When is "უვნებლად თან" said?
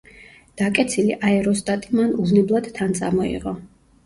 2.25-2.97